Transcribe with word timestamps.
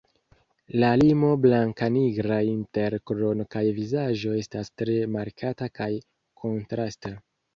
La 0.83 0.87
limo 0.99 1.27
blankanigra 1.41 2.39
inter 2.53 2.95
krono 3.11 3.45
kaj 3.55 3.63
vizaĝo 3.81 4.33
estas 4.39 4.73
tre 4.83 4.97
markata 5.17 5.71
kaj 5.81 5.91
kontrasta. 6.45 7.15